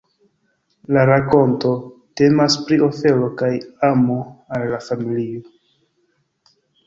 [0.95, 1.73] La rakonto
[2.21, 3.51] temas pri ofero kaj
[3.91, 4.17] amo
[4.59, 5.45] al la familio.